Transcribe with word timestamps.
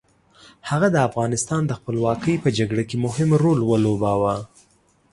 هغه 0.69 0.87
د 0.91 0.97
افغانستان 1.09 1.61
د 1.67 1.71
خپلواکۍ 1.79 2.35
په 2.43 2.49
جګړه 2.57 2.83
کې 2.89 2.97
مهم 3.05 3.29
رول 3.41 3.59
ولوباوه. 3.65 4.35